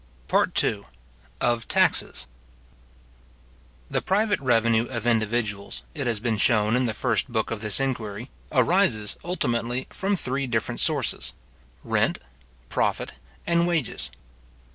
PART 0.27 0.63
II. 0.63 0.81
Of 1.39 1.67
Taxes. 1.67 2.25
The 3.87 4.01
private 4.01 4.39
revenue 4.39 4.87
of 4.87 5.05
individuals, 5.05 5.83
it 5.93 6.07
has 6.07 6.19
been 6.19 6.37
shown 6.37 6.75
in 6.75 6.85
the 6.85 6.95
first 6.95 7.31
book 7.31 7.51
of 7.51 7.61
this 7.61 7.79
Inquiry, 7.79 8.31
arises, 8.51 9.15
ultimately 9.23 9.85
from 9.91 10.15
three 10.15 10.47
different 10.47 10.79
sources; 10.79 11.33
rent, 11.83 12.17
profit, 12.67 13.13
and 13.45 13.67
wages. 13.67 14.09